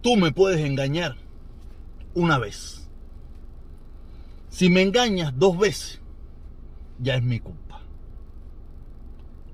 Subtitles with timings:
[0.00, 1.16] tú me puedes engañar
[2.14, 2.88] una vez.
[4.48, 6.00] Si me engañas dos veces,
[6.98, 7.80] ya es mi culpa.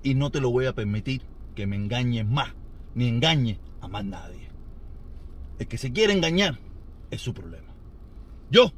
[0.03, 1.23] Y no te lo voy a permitir
[1.55, 2.53] que me engañes más,
[2.95, 4.49] ni engañe a más nadie.
[5.59, 6.59] El que se quiere engañar
[7.11, 7.73] es su problema.
[8.51, 8.73] Yo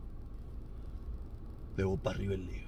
[1.77, 2.66] debo para arriba el lío.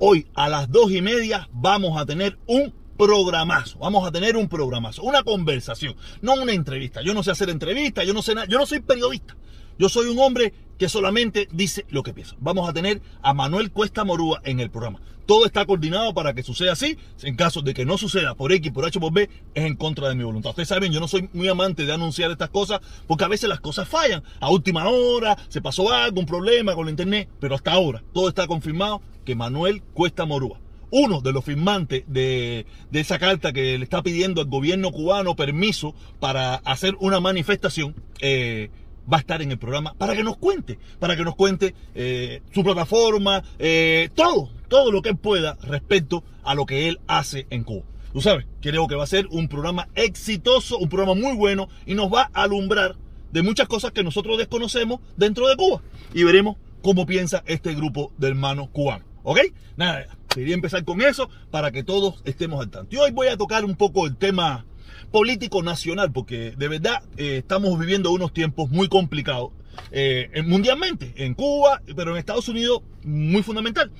[0.00, 3.80] Hoy a las dos y media vamos a tener un programazo.
[3.80, 7.02] Vamos a tener un programazo, una conversación, no una entrevista.
[7.02, 9.36] Yo no sé hacer entrevistas, yo no sé nada, yo no soy periodista.
[9.76, 12.36] Yo soy un hombre que solamente dice lo que piensa.
[12.38, 15.00] Vamos a tener a Manuel Cuesta Morúa en el programa.
[15.26, 16.96] Todo está coordinado para que suceda así.
[17.22, 20.08] En caso de que no suceda por X, por H, por B, es en contra
[20.08, 20.50] de mi voluntad.
[20.50, 23.60] Ustedes saben, yo no soy muy amante de anunciar estas cosas porque a veces las
[23.60, 24.22] cosas fallan.
[24.40, 28.28] A última hora se pasó algo, un problema con la internet, pero hasta ahora todo
[28.28, 30.58] está confirmado que Manuel Cuesta Morúa
[30.90, 35.94] uno de los firmantes de, esa carta que le está pidiendo al gobierno cubano permiso
[36.18, 38.70] para hacer una manifestación, eh,
[39.12, 42.40] va a estar en el programa para que nos cuente, para que nos cuente eh,
[42.54, 47.46] su plataforma, eh, todo, todo lo que él pueda respecto a lo que él hace
[47.50, 47.84] en Cuba.
[48.14, 51.92] Tú sabes, creo que va a ser un programa exitoso, un programa muy bueno y
[51.94, 52.96] nos va a alumbrar
[53.30, 55.82] de muchas cosas que nosotros desconocemos dentro de Cuba.
[56.14, 59.07] Y veremos cómo piensa este grupo de hermanos cubanos.
[59.22, 59.40] ¿Ok?
[59.76, 62.94] Nada, quería empezar con eso para que todos estemos al tanto.
[62.94, 64.66] Y hoy voy a tocar un poco el tema
[65.10, 69.50] político nacional, porque de verdad eh, estamos viviendo unos tiempos muy complicados
[69.90, 73.90] eh, mundialmente, en Cuba, pero en Estados Unidos muy fundamental.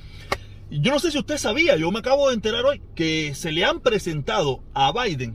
[0.71, 3.65] Yo no sé si usted sabía, yo me acabo de enterar hoy, que se le
[3.65, 5.35] han presentado a Biden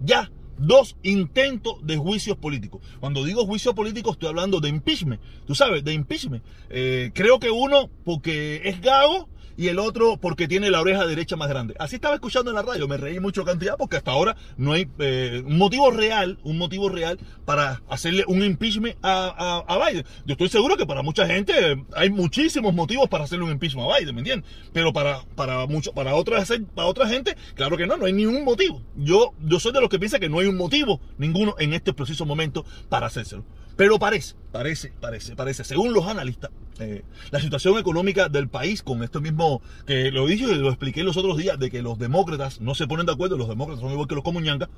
[0.00, 0.30] ya
[0.60, 2.82] dos intentos de juicios políticos.
[3.00, 5.20] Cuando digo juicio político estoy hablando de impeachment.
[5.46, 6.44] Tú sabes, de impeachment.
[6.68, 9.28] Eh, creo que uno porque es gago
[9.60, 11.74] y el otro porque tiene la oreja derecha más grande.
[11.78, 14.88] Así estaba escuchando en la radio, me reí mucho cantidad porque hasta ahora no hay
[14.98, 20.06] eh, un motivo real, un motivo real para hacerle un impeachment a, a, Biden.
[20.24, 21.52] Yo estoy seguro que para mucha gente
[21.94, 24.50] hay muchísimos motivos para hacerle un impeachment a Biden, ¿me entiendes?
[24.72, 26.42] Pero para, para, mucho, para, otra,
[26.74, 28.80] para otra gente, claro que no, no hay ningún motivo.
[28.96, 31.92] Yo, yo soy de los que piensa que no hay un motivo ninguno en este
[31.92, 33.44] preciso momento para hacérselo.
[33.80, 39.02] Pero parece, parece, parece, parece, según los analistas, eh, la situación económica del país con
[39.02, 42.60] esto mismo, que lo dije y lo expliqué los otros días, de que los demócratas
[42.60, 44.68] no se ponen de acuerdo, los demócratas son igual que los comunyangas,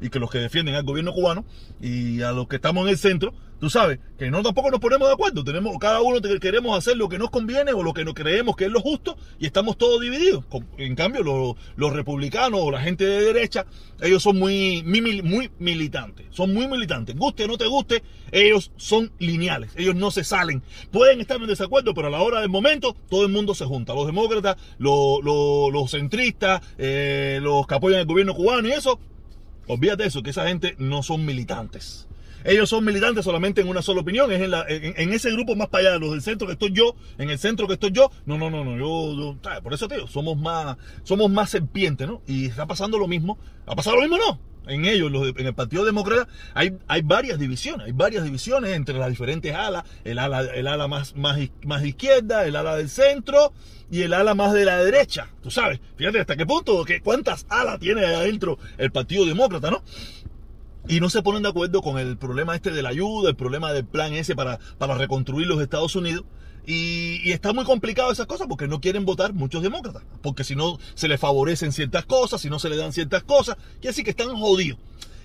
[0.00, 1.44] y que los que defienden al gobierno cubano,
[1.80, 5.06] y a los que estamos en el centro, tú sabes, que no tampoco nos ponemos
[5.06, 8.12] de acuerdo, tenemos, cada uno queremos hacer lo que nos conviene o lo que no
[8.12, 10.44] creemos que es lo justo, y estamos todos divididos.
[10.78, 13.66] En cambio, los, los republicanos o la gente de derecha,
[14.00, 19.12] ellos son muy, muy, militantes, son muy militantes, guste o no te guste, ellos son
[19.20, 22.96] lineales, ellos no se salen, pueden estar en desacuerdo, pero a la hora del momento
[23.08, 23.94] todo el mundo se junta.
[23.94, 28.98] Los demócratas, los, los, centristas, eh, los que apoyan el gobierno cubano y eso,
[29.66, 32.08] olvídate de eso, que esa gente no son militantes.
[32.44, 35.68] Ellos son militantes solamente en una sola opinión, es en, la, en, ese grupo más
[35.68, 38.10] para allá, los del centro que estoy yo, en el centro que estoy yo.
[38.26, 42.20] No, no, no, no, yo, por eso te digo, somos más, somos más serpientes, ¿no?
[42.26, 43.38] Y está pasando lo mismo.
[43.66, 44.18] ¿Ha pasado lo mismo?
[44.18, 48.98] No en ellos, en el Partido Demócrata, hay, hay varias divisiones, hay varias divisiones entre
[48.98, 53.52] las diferentes alas, el ala, el ala más, más, más izquierda, el ala del centro
[53.90, 55.28] y el ala más de la derecha.
[55.42, 59.82] Tú sabes, fíjate hasta qué punto, que cuántas alas tiene adentro el Partido Demócrata, ¿no?
[60.88, 63.72] Y no se ponen de acuerdo con el problema este de la ayuda, el problema
[63.72, 66.24] del plan ese para, para reconstruir los Estados Unidos.
[66.66, 70.02] Y, está muy complicado esas cosas porque no quieren votar muchos demócratas.
[70.22, 73.56] Porque si no se les favorecen ciertas cosas, si no se les dan ciertas cosas,
[73.74, 74.78] quiere decir que están jodidos.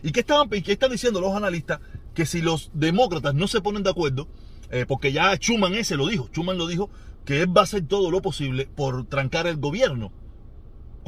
[0.04, 1.80] ¿Y qué, estaban, qué están diciendo los analistas?
[2.14, 4.28] Que si los demócratas no se ponen de acuerdo,
[4.72, 6.90] eh, porque ya Schuman ese lo dijo, Schuman lo dijo,
[7.26, 10.12] que él va a hacer todo lo posible por trancar el gobierno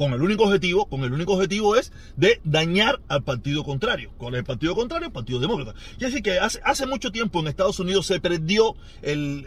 [0.00, 4.10] con el único objetivo, con el único objetivo es de dañar al partido contrario.
[4.16, 5.74] Con el partido contrario, el partido demócrata.
[5.98, 9.44] Y así que hace, hace mucho tiempo en Estados Unidos se perdió el,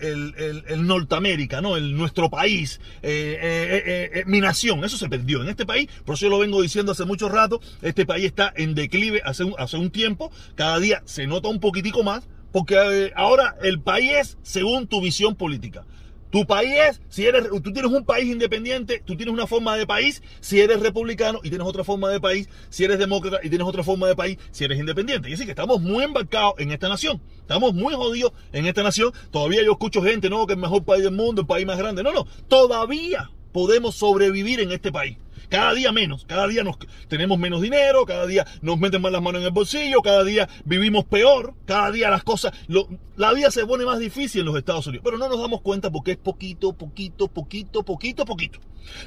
[0.68, 1.76] el, Norteamérica, ¿no?
[1.76, 5.42] El, nuestro país, eh, eh, eh, mi nación, eso se perdió.
[5.42, 8.54] En este país, por eso yo lo vengo diciendo hace mucho rato, este país está
[8.56, 13.12] en declive hace un, hace un tiempo, cada día se nota un poquitico más, porque
[13.16, 15.84] ahora el país es según tu visión política.
[16.34, 19.86] Tu país es, si eres, tú tienes un país independiente, tú tienes una forma de
[19.86, 23.68] país, si eres republicano y tienes otra forma de país, si eres demócrata y tienes
[23.68, 25.30] otra forma de país, si eres independiente.
[25.30, 27.22] Y así que estamos muy embarcados en esta nación.
[27.38, 29.14] Estamos muy jodidos en esta nación.
[29.30, 31.78] Todavía yo escucho gente, no, que es el mejor país del mundo, el país más
[31.78, 32.02] grande.
[32.02, 35.20] No, no, todavía podemos sobrevivir en este país.
[35.50, 39.22] Cada día menos, cada día nos, tenemos menos dinero, cada día nos meten más las
[39.22, 42.54] manos en el bolsillo, cada día vivimos peor, cada día las cosas,
[43.16, 45.04] la vida se pone más difícil en los Estados Unidos.
[45.06, 48.60] Pero no nos damos cuenta porque es poquito, poquito, poquito, poquito, poquito.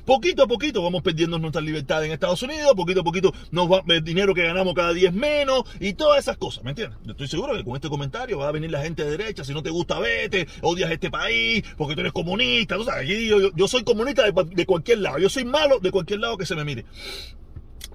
[0.05, 3.83] Poquito a poquito vamos perdiendo nuestra libertad en Estados Unidos, poquito a poquito nos va,
[3.89, 6.99] el dinero que ganamos cada día es menos y todas esas cosas, ¿me entiendes?
[7.05, 9.53] Yo estoy seguro que con este comentario va a venir la gente de derecha, si
[9.53, 13.69] no te gusta vete, odias este país, porque tú eres comunista, tú sabes, yo, yo,
[13.69, 16.85] soy comunista de, cualquier lado, yo soy malo de cualquier lado que se me mire.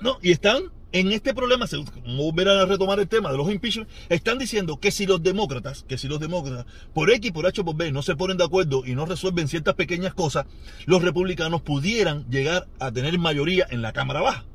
[0.01, 3.89] No, y están en este problema, como volver a retomar el tema de los impeachment,
[4.09, 7.75] están diciendo que si los demócratas, que si los demócratas, por X, por H, por
[7.75, 10.45] B, no se ponen de acuerdo y no resuelven ciertas pequeñas cosas,
[10.85, 14.45] los republicanos pudieran llegar a tener mayoría en la Cámara Baja.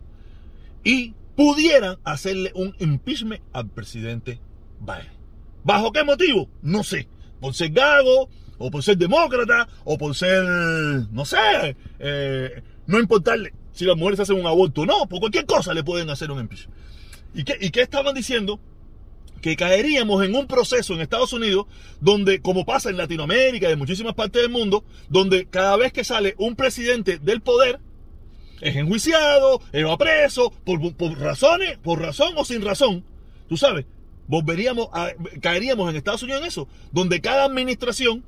[0.85, 4.39] Y pudieran hacerle un impeachment al presidente
[4.81, 5.17] Biden.
[5.65, 6.49] ¿Bajo qué motivo?
[6.63, 7.09] No sé.
[7.41, 8.29] Por ser gago,
[8.59, 14.19] o por ser demócrata, o por ser, no sé, eh, no importarle si las mujeres
[14.21, 14.87] hacen un aborto.
[14.87, 16.77] No, por cualquier cosa le pueden hacer un impeachment.
[17.35, 18.59] ¿Y qué, ¿Y qué estaban diciendo?
[19.43, 21.67] que caeríamos en un proceso en Estados Unidos
[22.01, 26.05] donde, como pasa en Latinoamérica y en muchísimas partes del mundo, donde cada vez que
[26.05, 27.79] sale un presidente del poder,
[28.61, 33.05] es enjuiciado, va preso, por, por razones, por razón o sin razón,
[33.49, 33.85] tú sabes,
[34.27, 38.25] volveríamos a, caeríamos en Estados Unidos en eso, donde cada administración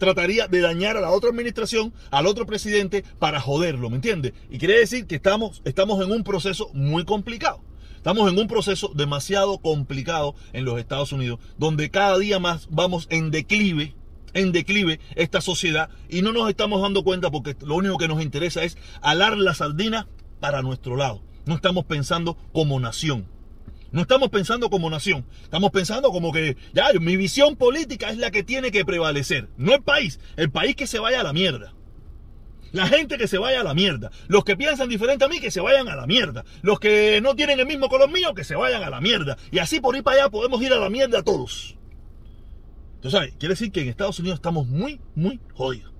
[0.00, 4.32] trataría de dañar a la otra administración, al otro presidente, para joderlo, ¿me entiendes?
[4.50, 7.60] Y quiere decir que estamos, estamos en un proceso muy complicado.
[7.96, 13.06] Estamos en un proceso demasiado complicado en los Estados Unidos, donde cada día más vamos
[13.10, 13.94] en declive,
[14.32, 18.22] en declive esta sociedad y no nos estamos dando cuenta porque lo único que nos
[18.22, 20.08] interesa es alar la sardina
[20.40, 21.20] para nuestro lado.
[21.44, 23.26] No estamos pensando como nación.
[23.92, 28.30] No estamos pensando como nación, estamos pensando como que ya mi visión política es la
[28.30, 31.74] que tiene que prevalecer, no el país, el país que se vaya a la mierda.
[32.72, 34.10] La gente que se vaya a la mierda.
[34.28, 36.44] Los que piensan diferente a mí, que se vayan a la mierda.
[36.62, 39.36] Los que no tienen el mismo color mío, que se vayan a la mierda.
[39.50, 41.76] Y así por ir para allá podemos ir a la mierda todos.
[43.00, 45.92] Tú sabes, quiere decir que en Estados Unidos estamos muy, muy jodidos.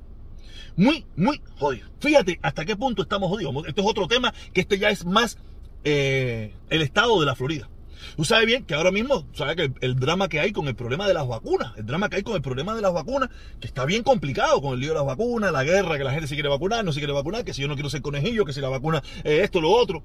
[0.76, 1.90] Muy, muy jodidos.
[1.98, 3.66] Fíjate hasta qué punto estamos jodidos.
[3.66, 5.38] Esto es otro tema que este ya es más
[5.82, 7.68] eh, el estado de la Florida.
[8.16, 11.06] Tú sabes bien que ahora mismo, sabes que el, drama que hay con el problema
[11.06, 13.30] de las vacunas, el drama que hay con el problema de las vacunas,
[13.60, 16.26] que está bien complicado con el lío de las vacunas, la guerra, que la gente
[16.26, 18.52] se quiere vacunar, no se quiere vacunar, que si yo no quiero ser conejillo, que
[18.52, 20.02] si la vacuna es esto, lo otro.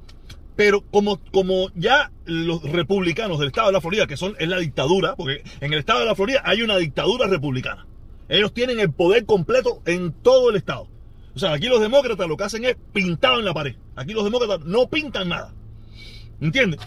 [0.55, 4.57] Pero como, como ya los republicanos del estado de la Florida, que son, es la
[4.57, 7.85] dictadura, porque en el estado de la Florida hay una dictadura republicana.
[8.29, 10.87] Ellos tienen el poder completo en todo el estado.
[11.35, 13.75] O sea, aquí los demócratas lo que hacen es pintado en la pared.
[13.95, 15.53] Aquí los demócratas no pintan nada.
[16.39, 16.79] ¿Entiendes?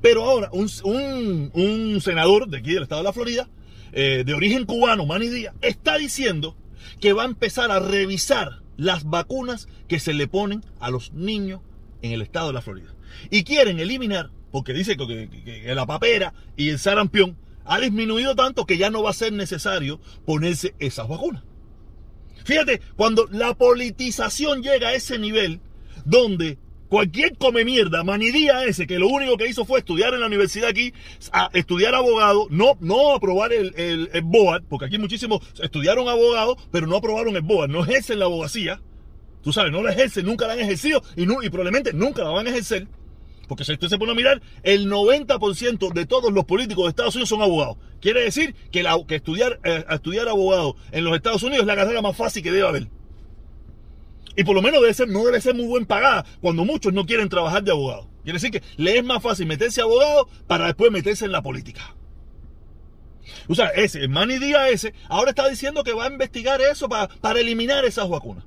[0.00, 3.48] Pero ahora, un, senador de aquí del estado de la Florida,
[3.92, 6.56] eh, de origen cubano, Manny Díaz, está diciendo
[7.00, 11.60] que va a empezar a revisar las vacunas que se le ponen a los niños
[12.02, 12.94] en el estado de la Florida.
[13.30, 18.78] Y quieren eliminar, porque dice que, la papera y el sarampión ha disminuido tanto que
[18.78, 21.42] ya no va a ser necesario ponerse esas vacunas.
[22.44, 25.60] Fíjate, cuando la politización llega a ese nivel
[26.04, 26.58] donde
[26.88, 30.70] Cualquier come mierda, manidía ese, que lo único que hizo fue estudiar en la universidad
[30.70, 30.94] aquí,
[31.32, 36.86] a estudiar abogado, no, no aprobar el, el, BOAD, porque aquí muchísimos estudiaron abogado, pero
[36.86, 38.80] no aprobaron el BOAD, no ejercen la abogacía.
[39.42, 42.30] Tú sabes, no la ejercen, nunca la han ejercido y, no, y probablemente nunca la
[42.30, 42.88] van a ejercer.
[43.48, 47.14] Porque si usted se pone a mirar, el 90% de todos los políticos de Estados
[47.14, 47.76] Unidos son abogados.
[48.00, 51.76] Quiere decir que, la, que estudiar, eh, estudiar abogado en los Estados Unidos es la
[51.76, 52.88] carrera más fácil que debe haber.
[54.38, 57.04] Y por lo menos debe ser, no debe ser muy buen pagada cuando muchos no
[57.04, 58.08] quieren trabajar de abogado.
[58.22, 61.96] Quiere decir que le es más fácil meterse abogado para después meterse en la política.
[63.48, 66.88] O sea, ese, el Manny Díaz ese, ahora está diciendo que va a investigar eso
[66.88, 68.44] para, para eliminar esas vacunas.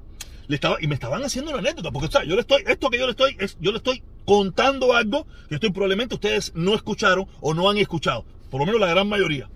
[0.47, 2.97] Le estaba, y me estaban haciendo una anécdota, porque o yo le estoy, esto que
[2.97, 7.27] yo le estoy, es, yo le estoy contando algo que estoy probablemente ustedes no escucharon
[7.41, 9.49] o no han escuchado, por lo menos la gran mayoría.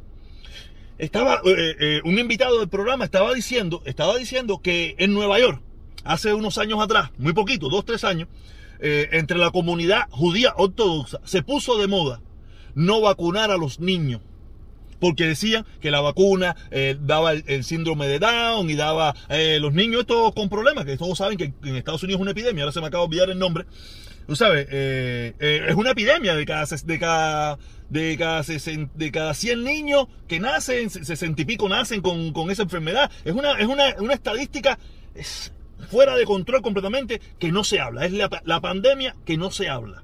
[0.98, 5.62] Estaba, eh, eh, un invitado del programa estaba diciendo, estaba diciendo que en Nueva York,
[6.05, 8.29] hace unos años atrás, muy poquito, dos, tres años,
[8.79, 12.21] eh, entre la comunidad judía ortodoxa se puso de moda
[12.75, 14.21] no vacunar a los niños.
[15.00, 19.74] Porque decían que la vacuna eh, daba el, síndrome de Down y daba eh, los
[19.74, 22.71] niños estos con problemas, que todos saben que en Estados Unidos es una epidemia, ahora
[22.71, 23.65] se me acaba de olvidar el nombre.
[24.25, 27.59] Tú sabes, es una epidemia de cada, de cada,
[27.89, 32.63] de cada, de cada 100 niños que nacen, 60 y pico nacen con, con, esa
[32.63, 33.12] enfermedad.
[33.24, 34.79] Es una, es una, una estadística
[35.89, 38.05] fuera de control completamente que no se habla.
[38.05, 40.03] Es la, pandemia que no se habla.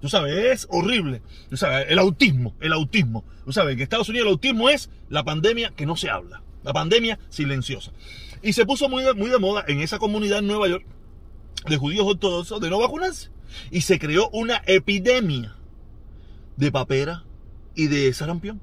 [0.00, 1.22] Tú sabes, es horrible.
[1.50, 3.24] Tú sabes, el autismo, el autismo.
[3.44, 6.42] Tú sabes, que Estados Unidos el autismo es la pandemia que no se habla.
[6.62, 7.92] La pandemia silenciosa.
[8.42, 10.84] Y se puso muy de, muy de moda en esa comunidad en Nueva York.
[11.68, 13.30] de judíos ortodoxos de no vacunarse.
[13.70, 15.56] Y se creó una epidemia
[16.56, 17.24] de papera
[17.74, 18.60] y de sarampión.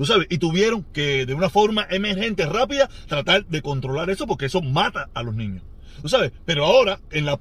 [0.00, 0.28] ¿Tú sabes?
[0.30, 5.10] Y tuvieron que de una forma emergente, rápida, tratar de controlar eso porque eso mata
[5.12, 5.62] a los niños.
[6.00, 6.32] ¿Tú sabes?
[6.46, 7.38] Pero ahora, en la,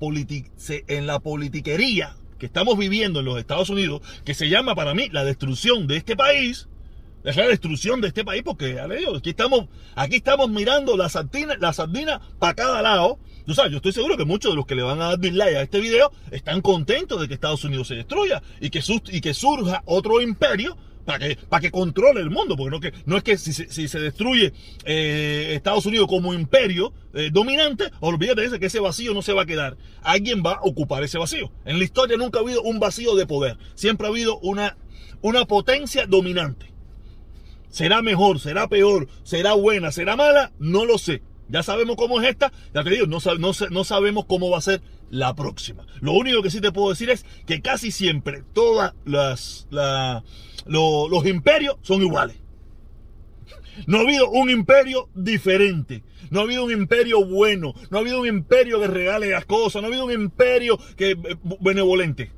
[0.67, 5.07] en la politiquería que estamos viviendo en los Estados Unidos, que se llama para mí
[5.09, 6.67] la destrucción de este país,
[7.23, 11.71] es la destrucción de este país porque, aquí estamos, aquí estamos mirando la sardina, la
[11.71, 13.19] sardina para cada lado.
[13.47, 15.61] Sabes, yo estoy seguro que muchos de los que le van a dar dislike a
[15.61, 19.81] este video están contentos de que Estados Unidos se destruya y que, y que surja
[19.85, 20.77] otro imperio
[21.09, 23.99] para que, para que controle el mundo, porque no, que, no es que si, se
[23.99, 24.53] destruye
[24.85, 29.41] eh, Estados Unidos como imperio eh, dominante, olvídate de que ese vacío no se va
[29.41, 29.75] a quedar.
[30.03, 31.51] Alguien va a ocupar ese vacío.
[31.65, 34.77] En la historia nunca ha habido un vacío de poder, siempre ha habido una,
[35.21, 36.67] una potencia dominante.
[37.69, 38.39] ¿Será mejor?
[38.39, 39.07] ¿Será peor?
[39.23, 39.91] ¿Será buena?
[39.91, 40.51] ¿Será mala?
[40.59, 41.23] No lo sé.
[41.47, 44.61] Ya sabemos cómo es esta, ya te digo, no, no, no sabemos cómo va a
[44.61, 45.85] ser la próxima.
[46.01, 49.67] Lo único que sí te puedo decir es que casi siempre todas las,
[50.65, 52.37] los imperios son iguales.
[53.87, 56.03] No ha habido un imperio diferente.
[56.29, 57.73] No ha habido un imperio bueno.
[57.89, 59.81] No ha habido un imperio que regale las cosas.
[59.81, 61.17] No ha habido un imperio que eh,
[61.61, 62.31] benevolente.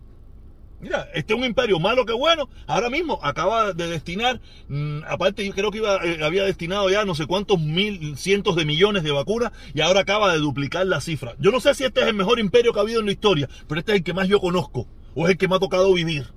[0.82, 2.50] Mira, este es un imperio malo que bueno.
[2.66, 7.06] Ahora mismo acaba de destinar, mm, aparte yo creo que iba, eh, había destinado ya
[7.06, 11.00] no sé cuántos mil, cientos de millones de vacunas y ahora acaba de duplicar la
[11.00, 11.36] cifra.
[11.40, 13.48] Yo no sé si este es el mejor imperio que ha habido en la historia,
[13.68, 15.94] pero este es el que más yo conozco o es el que me ha tocado
[15.94, 16.28] vivir.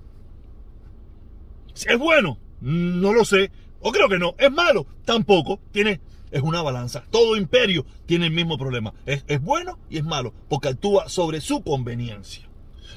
[1.75, 2.39] ¿Es bueno?
[2.61, 3.51] No lo sé.
[3.81, 4.35] O creo que no.
[4.39, 4.87] ¿Es malo?
[5.05, 5.59] Tampoco.
[5.73, 7.05] Tiene, es una balanza.
[7.11, 8.93] Todo imperio tiene el mismo problema.
[9.07, 12.49] Es bueno y es malo porque actúa sobre su conveniencia.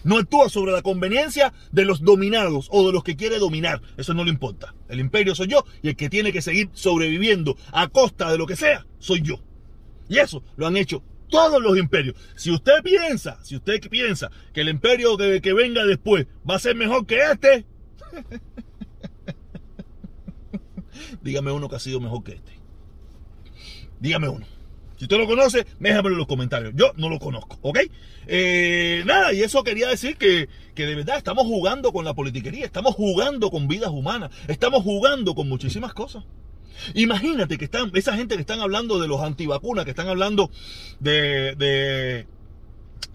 [0.07, 3.81] No actúa sobre la conveniencia de los dominados o de los que quiere dominar.
[3.97, 4.73] Eso no le importa.
[4.87, 8.47] El imperio soy yo y el que tiene que seguir sobreviviendo a costa de lo
[8.47, 9.43] que sea, soy yo.
[10.07, 12.15] Y eso lo han hecho todos los imperios.
[12.37, 16.59] Si usted piensa, si usted piensa que el imperio que, que venga después va a
[16.59, 17.65] ser mejor que este,
[21.21, 22.53] dígame uno que ha sido mejor que este.
[23.99, 24.45] Dígame uno.
[24.97, 26.73] Si usted lo conoce, déjamelo en los comentarios.
[26.75, 27.79] Yo no lo conozco, ¿ok?
[28.25, 32.65] Eh, nada, y eso quería decir que, que de verdad estamos jugando con la politiquería,
[32.65, 36.23] estamos jugando con vidas humanas, estamos jugando con muchísimas cosas.
[36.95, 40.49] Imagínate que están, esa gente que están hablando de los antivacunas, que están hablando
[40.99, 42.27] de, de,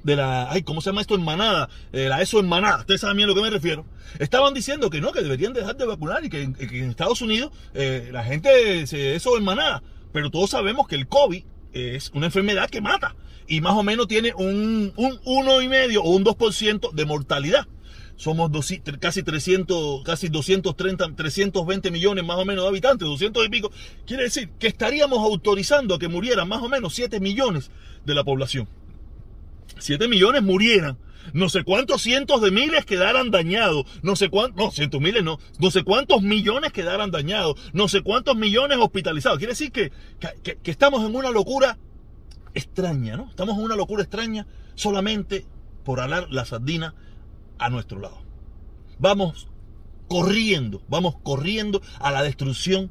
[0.04, 1.16] de la, ay, ¿cómo se llama esto?
[1.16, 3.84] En manada, la ESO en manada, ustedes saben a lo que me refiero.
[4.20, 8.10] Estaban diciendo que no, que deberían dejar de vacunar y que, en Estados Unidos eh,
[8.12, 9.46] la gente se eso en.
[10.12, 11.42] Pero todos sabemos que el COVID
[11.72, 13.14] es una enfermedad que mata
[13.46, 17.66] y más o menos tiene un, un 1,5 o un 2% de mortalidad.
[18.16, 18.50] Somos
[19.00, 23.72] casi 300, casi 230, 320 millones más o menos de habitantes, 200 y pico.
[24.06, 27.70] Quiere decir que estaríamos autorizando a que murieran más o menos 7 millones
[28.04, 28.68] de la población.
[29.78, 30.98] 7 millones murieran.
[31.32, 33.86] No sé cuántos cientos de miles quedaran dañados.
[34.02, 35.38] No sé cuántos, no, cientos miles no.
[35.58, 37.56] No sé cuántos millones quedaran dañados.
[37.72, 39.38] No sé cuántos millones hospitalizados.
[39.38, 39.92] Quiere decir que,
[40.42, 41.78] que, estamos en una locura
[42.54, 43.28] extraña, ¿no?
[43.30, 45.46] Estamos en una locura extraña solamente
[45.84, 46.94] por alar la sardina
[47.58, 48.20] a nuestro lado.
[48.98, 49.48] Vamos
[50.08, 52.90] corriendo, vamos corriendo a la destrucción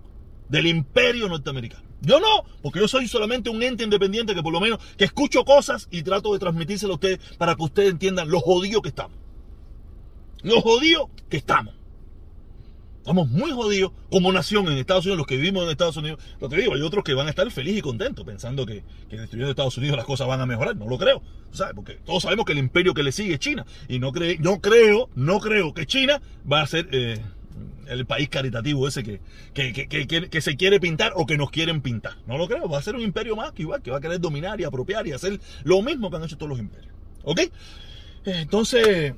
[0.49, 1.90] del imperio norteamericano.
[2.01, 5.45] Yo no, porque yo soy solamente un ente independiente que por lo menos que escucho
[5.45, 9.17] cosas y trato de transmitírselo a ustedes para que ustedes entiendan lo jodido que estamos.
[10.41, 11.75] Lo jodido que estamos.
[12.97, 16.19] Estamos muy jodidos como nación en Estados Unidos, los que vivimos en Estados Unidos.
[16.39, 19.17] Lo te digo, hay otros que van a estar felices y contentos pensando que, que
[19.17, 20.75] destruyendo Estados Unidos las cosas van a mejorar.
[20.75, 21.73] No lo creo, ¿sabes?
[21.75, 23.65] Porque todos sabemos que el imperio que le sigue es China.
[23.87, 26.89] Y no, creo, no creo, no creo que China va a ser...
[26.91, 27.19] Eh,
[27.91, 29.19] el país caritativo ese que,
[29.53, 32.13] que, se quiere pintar o que nos quieren pintar.
[32.27, 34.19] No lo creo, va a ser un imperio más que igual, que va a querer
[34.19, 36.93] dominar y apropiar y hacer lo mismo que han hecho todos los imperios.
[37.23, 37.41] ¿Ok?
[38.25, 39.13] Entonces,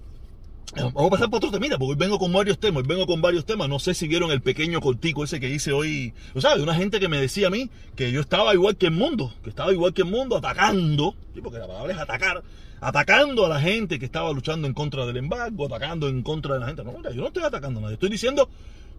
[0.76, 3.22] Vamos a pasar por otro tema, porque hoy vengo con varios temas, hoy vengo con
[3.22, 3.70] varios temas.
[3.70, 6.14] No sé si vieron el pequeño cortico ese que hice hoy.
[6.34, 8.88] O sea, de una gente que me decía a mí que yo estaba igual que
[8.88, 11.42] el mundo, que estaba igual que el mundo atacando, ¿sí?
[11.42, 12.44] porque la palabra es atacar,
[12.82, 16.62] atacando a la gente que estaba luchando en contra del embargo, atacando en contra de
[16.62, 16.84] la gente.
[16.84, 18.50] No, yo no estoy atacando a nadie, estoy diciendo,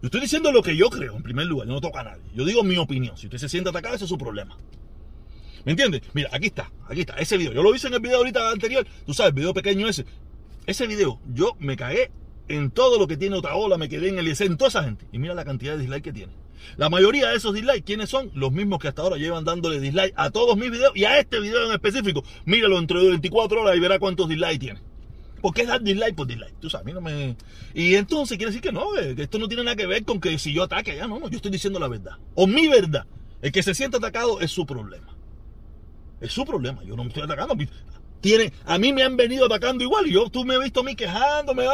[0.01, 2.23] yo estoy diciendo lo que yo creo, en primer lugar, yo no toco a nadie.
[2.33, 3.17] Yo digo mi opinión.
[3.17, 4.57] Si usted se siente atacado, ese es su problema.
[5.65, 6.03] ¿Me entiendes?
[6.13, 7.51] Mira, aquí está, aquí está, ese video.
[7.51, 10.05] Yo lo hice en el video ahorita anterior, tú sabes, el video pequeño ese.
[10.65, 12.11] Ese video, yo me cagué
[12.47, 15.05] en todo lo que tiene otra ola, me quedé en el en toda esa gente.
[15.11, 16.33] Y mira la cantidad de dislikes que tiene.
[16.77, 18.31] La mayoría de esos dislikes, ¿quiénes son?
[18.33, 21.39] Los mismos que hasta ahora llevan dándole dislike a todos mis videos y a este
[21.39, 22.23] video en específico.
[22.45, 24.81] Míralo dentro de 24 horas y verá cuántos dislikes tiene.
[25.41, 26.59] ¿Por qué dar dislike por dislike?
[26.59, 27.35] Tú sabes, a mí no me...
[27.75, 30.39] Y entonces quiere decir que no, que esto no tiene nada que ver con que
[30.39, 32.13] si yo ataque allá, no, no, yo estoy diciendo la verdad.
[32.33, 33.05] O mi verdad.
[33.43, 35.15] El que se siente atacado es su problema.
[36.19, 37.55] Es su problema, yo no me estoy atacando
[38.65, 40.05] a mí me han venido atacando igual.
[40.05, 41.65] Yo, tú me has visto a mí quejándome.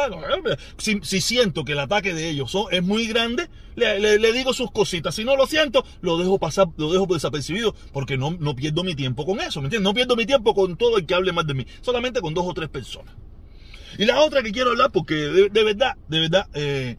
[0.76, 5.14] Si, si siento que el ataque de ellos es muy grande, le, digo sus cositas.
[5.14, 8.94] Si no lo siento, lo dejo pasar, lo dejo desapercibido porque no, no pierdo mi
[8.94, 9.60] tiempo con eso.
[9.60, 9.84] ¿Me entiendes?
[9.84, 11.66] No pierdo mi tiempo con todo el que hable más de mí.
[11.80, 13.14] Solamente con dos o tres personas.
[13.98, 16.96] Y la otra que quiero hablar, porque de, verdad, de verdad, eh,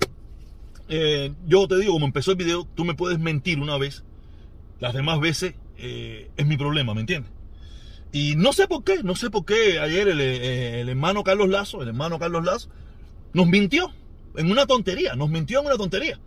[0.89, 4.03] eh, yo te digo, como empezó el video, tú me puedes mentir una vez,
[4.79, 7.31] las demás veces eh, es mi problema, ¿me entiendes?
[8.13, 11.87] Y no sé por qué, no sé por qué ayer el, hermano Carlos Lazo, el
[11.89, 12.69] hermano Carlos Lazo,
[13.33, 13.91] nos mintió
[14.37, 16.19] en una tontería, nos mintió en una tontería.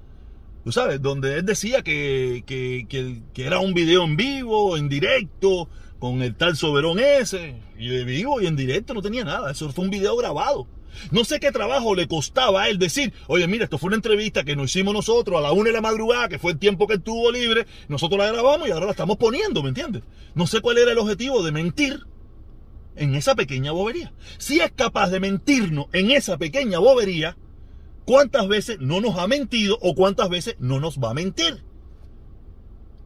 [0.64, 2.87] Tú sabes, donde él decía que, que,
[3.33, 5.69] que era un video en vivo, en directo,
[6.00, 7.55] con el tal Soberón ese.
[7.78, 9.52] Y de vivo y en directo no tenía nada.
[9.52, 10.66] Eso fue un video grabado.
[11.11, 14.45] No sé qué trabajo le costaba a él decir, oye, mira, esto fue una entrevista
[14.45, 16.95] que nos hicimos nosotros a la una de la madrugada, que fue el tiempo que
[16.95, 20.03] él tuvo libre, nosotros la grabamos y ahora la estamos poniendo, ¿me entiendes?
[20.35, 22.00] No sé cuál era el objetivo de mentir
[22.97, 24.12] en esa pequeña bobería.
[24.38, 27.37] Si es capaz de mentirnos en esa pequeña bobería,
[28.05, 31.62] ¿cuántas veces no nos ha mentido o cuántas veces no nos va a mentir?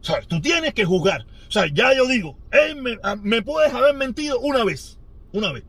[0.01, 1.25] O sea, tú tienes que juzgar.
[1.47, 4.97] O sea, ya yo digo, él me, ah, me, puedes haber mentido una vez.
[5.31, 5.63] Una vez.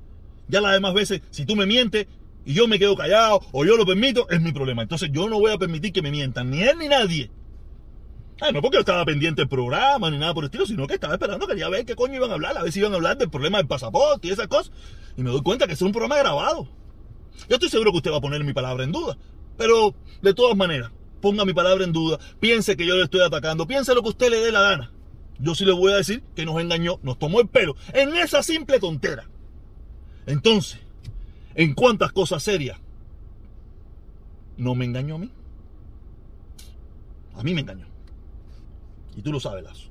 [0.48, 2.06] Ya las demás veces, si tú me mientes
[2.44, 4.82] y yo me quedo callado o yo lo permito, es mi problema.
[4.82, 7.30] Entonces yo no voy a permitir que me mientan, ni él ni nadie.
[8.40, 10.94] Ah, no porque yo estaba pendiente del programa ni nada por el estilo, sino que
[10.94, 13.16] estaba esperando, quería ver qué coño iban a hablar, a ver si iban a hablar
[13.16, 14.72] del problema del pasaporte y esas cosas.
[15.16, 16.68] Y me doy cuenta que es un programa grabado.
[17.48, 19.16] Yo estoy seguro que usted va a poner mi palabra en duda.
[19.56, 23.66] Pero de todas maneras, ponga mi palabra en duda, piense que yo le estoy atacando,
[23.66, 24.92] piense lo que usted le dé la gana
[25.42, 28.42] yo sí le voy a decir que nos engañó, nos tomó el pelo en esa
[28.42, 29.28] simple tontera.
[30.26, 30.80] Entonces,
[31.54, 32.78] ¿en cuántas cosas serias
[34.56, 35.30] no me engañó a mí?
[37.34, 37.86] A mí me engañó.
[39.16, 39.88] Y tú lo sabes, Lazo.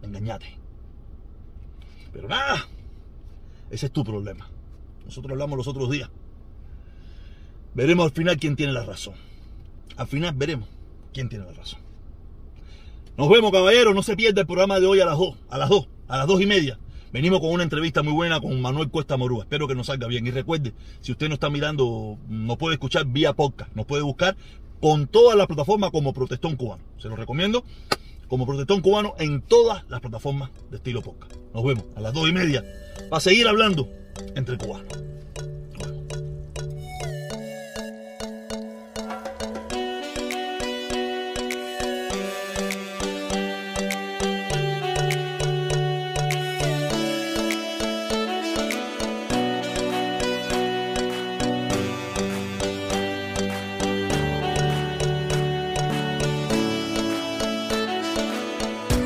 [0.00, 0.58] Me engañaste.
[2.12, 2.68] Pero nada,
[3.70, 4.48] ese es tu problema.
[5.04, 6.10] Nosotros hablamos los otros días.
[7.74, 9.14] Veremos al final quién tiene la razón.
[9.96, 10.68] Al final veremos
[11.12, 11.80] quién tiene la razón.
[13.16, 13.94] Nos vemos, caballeros.
[13.94, 16.26] No se pierda el programa de hoy a las 2, a las 2, a las
[16.26, 16.78] 2 y media.
[17.14, 19.44] Venimos con una entrevista muy buena con Manuel Cuesta Morúa.
[19.44, 20.26] Espero que nos salga bien.
[20.26, 23.72] Y recuerde, si usted no está mirando, nos puede escuchar vía podcast.
[23.76, 24.36] Nos puede buscar
[24.80, 26.82] con todas las plataformas como Protestón Cubano.
[26.98, 27.62] Se lo recomiendo
[28.26, 31.36] como Protestón Cubano en todas las plataformas de estilo podcast.
[31.54, 32.64] Nos vemos a las 2 y media
[33.08, 33.88] para seguir hablando
[34.34, 35.03] entre cubanos.